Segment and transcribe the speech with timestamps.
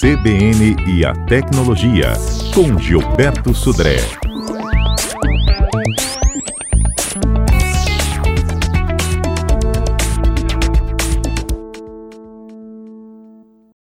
[0.00, 2.12] CBN e a Tecnologia,
[2.54, 3.98] com Gilberto Sudré.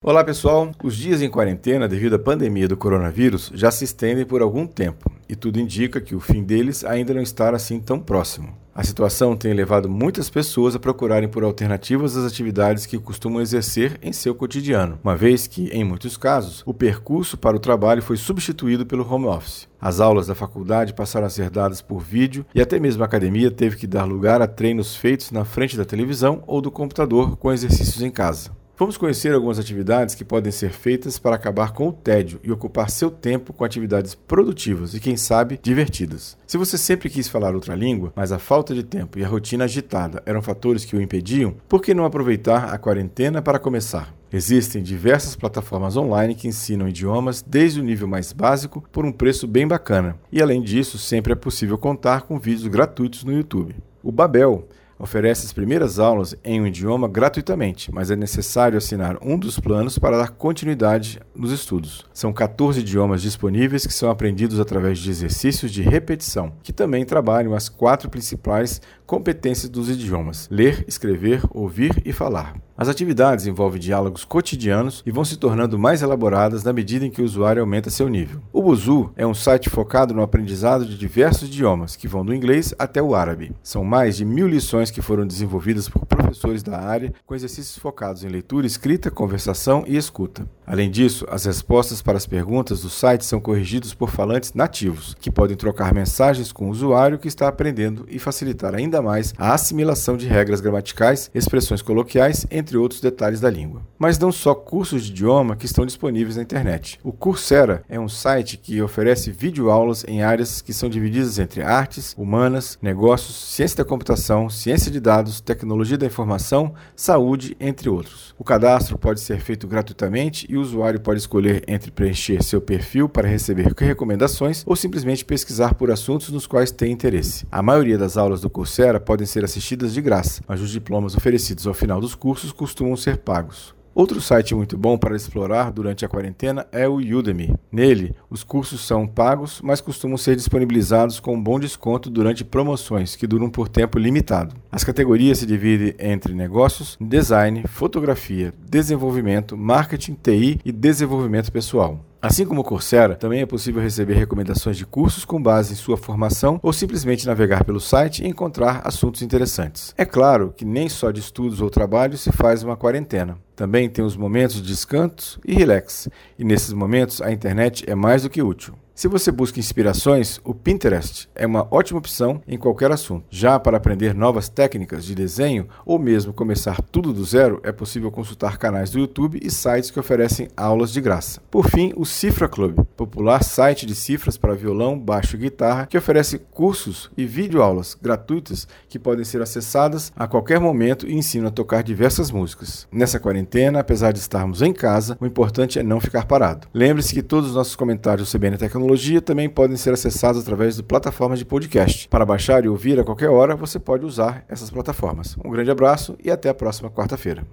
[0.03, 4.43] Olá pessoal, os dias em quarentena devido à pandemia do coronavírus já se estendem por
[4.43, 8.62] algum tempo e tudo indica que o fim deles ainda não está assim tão próximo.
[8.75, 13.99] A situação tem levado muitas pessoas a procurarem por alternativas às atividades que costumam exercer
[14.01, 18.17] em seu cotidiano, uma vez que, em muitos casos, o percurso para o trabalho foi
[18.17, 19.69] substituído pelo home office.
[19.79, 23.51] As aulas da faculdade passaram a ser dadas por vídeo e até mesmo a academia
[23.51, 27.53] teve que dar lugar a treinos feitos na frente da televisão ou do computador com
[27.53, 28.62] exercícios em casa.
[28.79, 32.89] Vamos conhecer algumas atividades que podem ser feitas para acabar com o tédio e ocupar
[32.89, 36.39] seu tempo com atividades produtivas e, quem sabe, divertidas.
[36.47, 39.65] Se você sempre quis falar outra língua, mas a falta de tempo e a rotina
[39.65, 44.13] agitada eram fatores que o impediam, por que não aproveitar a quarentena para começar?
[44.33, 49.47] Existem diversas plataformas online que ensinam idiomas desde o nível mais básico por um preço
[49.47, 50.17] bem bacana.
[50.33, 53.77] E além disso, sempre é possível contar com vídeos gratuitos no YouTube.
[54.03, 54.67] O Babel
[54.99, 59.99] oferece as primeiras aulas em um idioma gratuitamente, mas é necessário assinar um dos planos
[59.99, 62.05] para dar continuidade nos estudos.
[62.13, 67.55] São 14 idiomas disponíveis que são aprendidos através de exercícios de repetição, que também trabalham
[67.55, 72.55] as quatro principais competências dos idiomas: ler, escrever, ouvir e falar.
[72.77, 77.21] As atividades envolvem diálogos cotidianos e vão se tornando mais elaboradas na medida em que
[77.21, 78.41] o usuário aumenta seu nível.
[78.53, 82.75] O Buzu é um site focado no aprendizado de diversos idiomas, que vão do inglês
[82.79, 83.53] até o árabe.
[83.63, 88.25] São mais de mil lições que foram desenvolvidas por professores da área, com exercícios focados
[88.25, 90.47] em leitura, escrita, conversação e escuta.
[90.67, 95.31] Além disso, as respostas para as perguntas do site são corrigidas por falantes nativos, que
[95.31, 100.17] podem trocar mensagens com o usuário que está aprendendo e facilitar ainda mais a assimilação
[100.17, 103.83] de regras gramaticais, expressões coloquiais, entre outros detalhes da língua.
[103.99, 106.99] Mas não só cursos de idioma que estão disponíveis na internet.
[107.05, 112.15] O Coursera é um site que oferece videoaulas em áreas que são divididas entre artes,
[112.19, 118.35] humanas, negócios, ciência da computação, ciência de dados, tecnologia da informação, saúde, entre outros.
[118.37, 123.09] O cadastro pode ser feito gratuitamente e o usuário pode escolher entre preencher seu perfil
[123.09, 127.47] para receber recomendações ou simplesmente pesquisar por assuntos nos quais tem interesse.
[127.51, 131.67] A maioria das aulas do Coursera podem ser assistidas de graça, mas os diplomas oferecidos
[131.67, 133.75] ao final dos cursos costumam ser pagos.
[133.95, 137.55] Outro site muito bom para explorar durante a quarentena é o Udemy.
[137.71, 143.27] Nele, os cursos são pagos, mas costumam ser disponibilizados com bom desconto durante promoções que
[143.27, 144.62] duram por tempo limitado.
[144.75, 152.03] As categorias se dividem entre negócios, design, fotografia, desenvolvimento, marketing, TI e desenvolvimento pessoal.
[152.23, 155.99] Assim como o Coursera, também é possível receber recomendações de cursos com base em sua
[155.99, 159.93] formação ou simplesmente navegar pelo site e encontrar assuntos interessantes.
[159.99, 163.37] É claro que nem só de estudos ou trabalho se faz uma quarentena.
[163.55, 166.09] Também tem os momentos de descanso e relax,
[166.39, 168.75] e nesses momentos a internet é mais do que útil.
[168.95, 173.25] Se você busca inspirações, o Pinterest é uma ótima opção em qualquer assunto.
[173.31, 178.11] Já para aprender novas técnicas de desenho ou mesmo começar tudo do zero, é possível
[178.11, 181.41] consultar canais do YouTube e sites que oferecem aulas de graça.
[181.51, 185.97] Por fim, o Cifra Club, popular site de cifras para violão, baixo e guitarra, que
[185.97, 191.51] oferece cursos e videoaulas gratuitas que podem ser acessadas a qualquer momento e ensina a
[191.51, 192.87] tocar diversas músicas.
[192.93, 196.69] Nessa quarentena, apesar de estarmos em casa, o importante é não ficar parado.
[196.75, 200.77] Lembre-se que todos os nossos comentários do CBN Tecnologia tecnologia também podem ser acessados através
[200.77, 202.09] de plataformas de podcast.
[202.09, 205.37] Para baixar e ouvir a qualquer hora, você pode usar essas plataformas.
[205.45, 207.47] Um grande abraço e até a próxima quarta-feira.